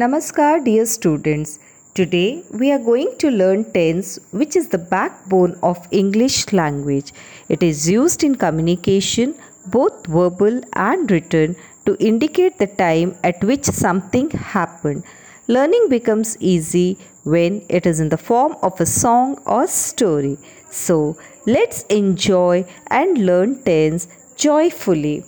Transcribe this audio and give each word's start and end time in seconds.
Namaskar, 0.00 0.62
dear 0.62 0.84
students. 0.84 1.58
Today 1.94 2.42
we 2.50 2.70
are 2.70 2.78
going 2.78 3.16
to 3.20 3.30
learn 3.30 3.64
tense, 3.72 4.18
which 4.30 4.54
is 4.54 4.68
the 4.68 4.76
backbone 4.76 5.58
of 5.62 5.88
English 5.90 6.52
language. 6.52 7.14
It 7.48 7.62
is 7.62 7.88
used 7.88 8.22
in 8.22 8.34
communication, 8.34 9.34
both 9.68 10.06
verbal 10.06 10.60
and 10.74 11.10
written, 11.10 11.56
to 11.86 11.96
indicate 11.98 12.58
the 12.58 12.66
time 12.66 13.16
at 13.24 13.42
which 13.42 13.64
something 13.64 14.28
happened. 14.32 15.02
Learning 15.48 15.86
becomes 15.88 16.36
easy 16.40 16.98
when 17.24 17.64
it 17.70 17.86
is 17.86 17.98
in 17.98 18.10
the 18.10 18.18
form 18.18 18.54
of 18.62 18.78
a 18.78 18.84
song 18.84 19.40
or 19.46 19.66
story. 19.66 20.36
So, 20.68 21.16
let's 21.46 21.84
enjoy 21.84 22.66
and 22.88 23.24
learn 23.24 23.62
tense 23.62 24.08
joyfully. 24.36 25.24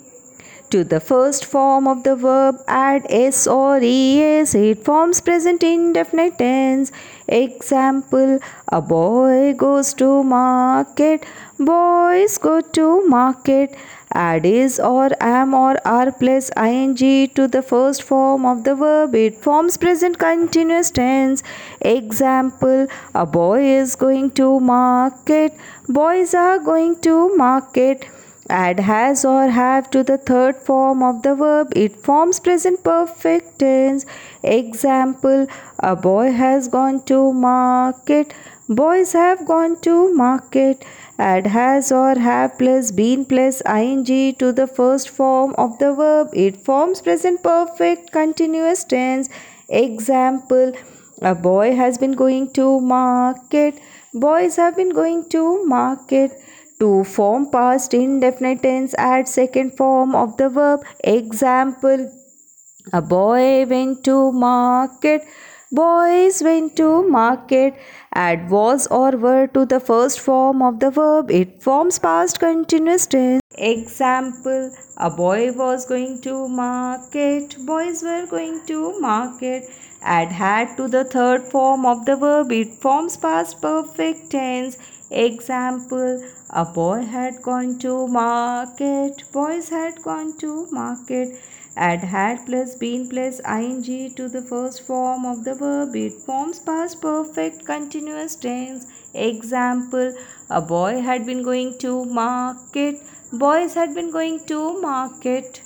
To 0.73 0.85
the 0.85 1.01
first 1.01 1.47
form 1.47 1.89
of 1.89 2.03
the 2.03 2.15
verb 2.15 2.57
add 2.69 3.07
s 3.09 3.47
or 3.47 3.79
es. 3.83 4.55
It 4.55 4.85
forms 4.85 5.23
present 5.23 5.63
indefinite 5.63 6.37
tense. 6.37 6.93
Example 7.27 8.39
A 8.71 8.83
boy 8.83 9.55
goes 9.55 9.95
to 9.95 10.23
market. 10.23 11.25
Boys 11.59 12.37
go 12.37 12.61
to 12.61 13.07
market. 13.07 13.75
Add 14.13 14.45
is 14.45 14.79
or 14.79 15.09
am 15.23 15.55
or 15.55 15.77
are 15.87 16.13
plus 16.13 16.51
ing 16.59 16.95
to 17.39 17.49
the 17.49 17.63
first 17.63 18.03
form 18.03 18.45
of 18.45 18.63
the 18.65 18.75
verb. 18.75 19.15
It 19.15 19.43
forms 19.43 19.79
present 19.79 20.19
continuous 20.19 20.91
tense. 20.91 21.43
Example 21.81 22.87
A 23.15 23.25
boy 23.25 23.65
is 23.65 23.97
going 23.97 24.31
to 24.33 24.61
market. 24.61 25.55
Boys 25.89 26.35
are 26.35 26.59
going 26.59 27.01
to 27.01 27.35
market 27.37 28.07
add 28.49 28.81
has 28.81 29.25
or 29.25 29.49
have 29.49 29.91
to 29.91 30.03
the 30.03 30.19
third 30.19 30.57
form 30.57 31.03
of 31.03 31.23
the 31.23 31.35
verb. 31.35 31.73
It 31.77 31.97
forms 31.97 32.41
present 32.41 32.83
perfect 32.83 33.59
tense. 33.59 34.07
Example 34.43 35.47
a 35.79 35.95
boy 35.95 36.33
has 36.33 36.69
gone 36.69 37.03
to 37.05 37.33
market. 37.33 38.35
Boys 38.69 39.13
have 39.13 39.47
gone 39.47 39.81
to 39.81 40.15
market. 40.15 40.85
Add 41.19 41.47
has 41.47 41.91
or 41.91 42.19
have 42.19 42.57
plus 42.59 42.91
been 42.91 43.25
plus 43.25 43.61
ing 43.67 44.05
to 44.05 44.53
the 44.53 44.67
first 44.67 45.09
form 45.09 45.55
of 45.59 45.79
the 45.79 45.93
verb. 45.93 46.29
It 46.33 46.65
forms 46.65 47.01
present 47.01 47.43
perfect 47.43 48.13
continuous 48.13 48.85
tense. 48.85 49.29
Example 49.69 50.73
a 51.21 51.35
boy 51.35 51.75
has 51.75 51.99
been 51.99 52.13
going 52.13 52.53
to 52.53 52.81
market. 52.81 53.81
Boys 54.15 54.57
have 54.57 54.77
been 54.77 54.91
going 54.91 55.29
to 55.31 55.65
market 55.65 56.33
to 56.81 57.05
form 57.05 57.51
past 57.51 57.95
indefinite 57.95 58.63
tense 58.63 58.95
add 58.99 59.29
second 59.29 59.77
form 59.77 60.15
of 60.15 60.37
the 60.37 60.49
verb. 60.49 60.81
Example 61.05 62.11
A 62.93 63.03
boy 63.03 63.67
went 63.67 64.05
to 64.05 64.33
market. 64.33 65.23
Boys 65.71 66.43
went 66.43 66.77
to 66.77 67.07
market. 67.09 67.75
Add 68.15 68.49
was 68.51 68.87
or 68.87 69.11
were 69.11 69.47
to 69.49 69.67
the 69.67 69.81
first 69.81 70.21
form 70.21 70.63
of 70.63 70.81
the 70.81 70.91
verb. 70.91 71.31
It 71.31 71.63
forms 71.63 71.99
past 71.99 72.41
continuous 72.41 73.07
tense. 73.07 73.43
Example 73.59 74.71
A 74.97 75.11
boy 75.11 75.53
was 75.53 75.85
going 75.85 76.21
to 76.23 76.49
market. 76.49 77.57
Boys 77.67 78.03
were 78.03 78.27
going 78.31 78.63
to 78.69 78.99
market. 79.01 79.65
Add 80.01 80.29
had 80.29 80.77
to 80.77 80.89
the 80.89 81.05
third 81.05 81.43
form 81.43 81.85
of 81.85 82.07
the 82.07 82.17
verb. 82.17 82.53
It 82.53 82.73
forms 82.81 83.17
past 83.17 83.61
perfect 83.61 84.31
tense. 84.31 84.79
Example 85.11 86.23
A 86.51 86.65
boy 86.65 87.03
had 87.03 87.41
gone 87.43 87.79
to 87.79 88.07
market. 88.09 89.25
Boys 89.33 89.71
had 89.71 90.03
gone 90.03 90.37
to 90.39 90.67
market. 90.71 91.41
Add 91.77 92.01
had 92.01 92.45
plus 92.45 92.75
been 92.75 93.09
plus 93.09 93.41
ing 93.49 93.83
to 94.17 94.29
the 94.29 94.43
first 94.43 94.83
form 94.83 95.25
of 95.25 95.45
the 95.45 95.55
verb. 95.55 95.97
It 95.97 96.13
forms 96.13 96.59
past 96.59 97.01
perfect 97.01 97.65
continuous 97.65 98.37
tense. 98.37 98.87
Example 99.15 100.15
A 100.51 100.61
boy 100.61 101.01
had 101.01 101.25
been 101.25 101.43
going 101.43 101.79
to 101.79 102.05
market. 102.05 103.01
Boys 103.33 103.75
had 103.75 103.95
been 103.95 104.11
going 104.11 104.45
to 104.47 104.81
market. 104.81 105.63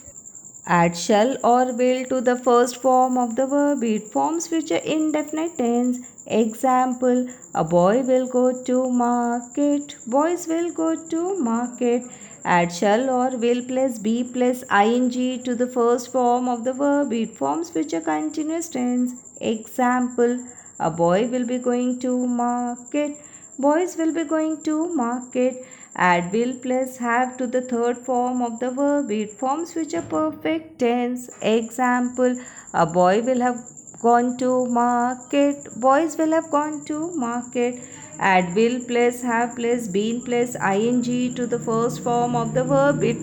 Add 0.64 0.96
shall 0.96 1.36
or 1.42 1.72
will 1.72 2.04
to 2.04 2.20
the 2.20 2.36
first 2.36 2.80
form 2.80 3.18
of 3.18 3.34
the 3.34 3.48
verb. 3.48 3.82
It 3.82 4.06
forms 4.12 4.46
future 4.46 4.76
indefinite 4.76 5.58
tense. 5.58 5.98
Example 6.26 7.26
A 7.52 7.64
boy 7.64 8.02
will 8.02 8.28
go 8.28 8.62
to 8.62 8.88
market. 8.88 9.96
Boys 10.06 10.46
will 10.46 10.72
go 10.72 10.94
to 11.08 11.36
market. 11.38 12.04
Add 12.44 12.72
shall 12.72 13.10
or 13.10 13.36
will 13.36 13.64
plus 13.64 13.98
be 13.98 14.22
plus 14.22 14.62
ing 14.70 15.10
to 15.42 15.56
the 15.56 15.66
first 15.66 16.12
form 16.12 16.48
of 16.48 16.62
the 16.62 16.72
verb. 16.72 17.12
It 17.12 17.36
forms 17.36 17.70
future 17.70 18.00
continuous 18.00 18.68
tense. 18.68 19.14
Example 19.40 20.46
A 20.78 20.90
boy 20.90 21.26
will 21.26 21.44
be 21.44 21.58
going 21.58 21.98
to 22.00 22.24
market. 22.24 23.16
Boys 23.58 23.96
will 23.96 24.14
be 24.14 24.22
going 24.22 24.62
to 24.62 24.94
market. 24.94 25.64
Add 25.94 26.32
will 26.32 26.54
plus 26.54 26.96
have 26.96 27.36
to 27.36 27.46
the 27.46 27.60
third 27.60 27.98
form 27.98 28.40
of 28.40 28.58
the 28.60 28.70
verb. 28.70 29.10
It 29.10 29.30
forms 29.32 29.72
future 29.74 30.02
perfect 30.02 30.78
tense. 30.78 31.28
Example 31.42 32.36
A 32.72 32.86
boy 32.86 33.20
will 33.20 33.40
have 33.40 33.58
gone 34.00 34.36
to 34.38 34.66
market. 34.66 35.68
Boys 35.76 36.16
will 36.16 36.32
have 36.32 36.50
gone 36.50 36.84
to 36.86 37.14
market. 37.14 37.82
Add 38.18 38.54
will 38.54 38.80
plus 38.86 39.20
have 39.22 39.54
plus 39.54 39.86
been 39.88 40.22
plus 40.22 40.56
ing 40.56 41.02
to 41.34 41.46
the 41.46 41.58
first 41.58 42.02
form 42.02 42.34
of 42.36 42.54
the 42.54 42.64
verb. 42.64 43.02
It 43.02 43.18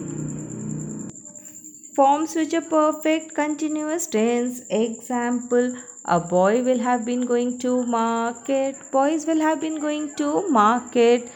forms 1.96 2.34
future 2.34 2.62
perfect 2.62 3.34
continuous 3.34 4.08
tense. 4.08 4.62
Example 4.70 5.76
A 6.06 6.20
boy 6.20 6.64
will 6.64 6.80
have 6.80 7.06
been 7.06 7.26
going 7.26 7.58
to 7.60 7.86
market. 7.86 8.76
Boys 8.92 9.26
will 9.26 9.42
have 9.42 9.60
been 9.60 9.80
going 9.82 10.14
to 10.18 10.48
market. 10.50 11.30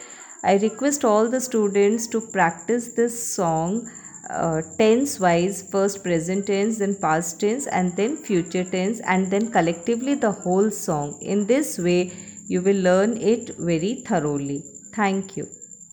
I 0.44 0.56
request 0.58 1.06
all 1.06 1.30
the 1.30 1.40
students 1.40 2.08
to 2.08 2.20
practice 2.20 2.94
this 2.94 3.34
song 3.36 3.90
uh, 4.30 4.62
tense 4.78 5.20
wise 5.20 5.62
first 5.72 6.04
present 6.04 6.48
tense 6.48 6.78
then 6.78 6.96
past 6.96 7.40
tense 7.40 7.68
and 7.68 7.96
then 7.96 8.18
future 8.18 8.64
tense 8.64 9.00
and 9.02 9.30
then 9.31 9.52
collectively 9.52 10.16
the 10.16 10.31
whole 10.31 10.72
song. 10.72 11.18
In 11.22 11.46
this 11.48 11.78
way 11.78 12.12
you 12.48 12.62
will 12.62 12.81
learn 12.92 13.18
it 13.18 13.56
very 13.58 14.04
thoroughly. 14.06 14.64
Thank 14.94 15.38
you 15.38 15.62